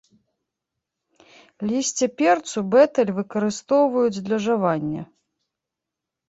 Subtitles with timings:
[1.71, 5.03] Лісце перцу бетэль выкарыстоўваюць для жавання.